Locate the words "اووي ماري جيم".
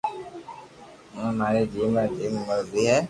1.15-1.93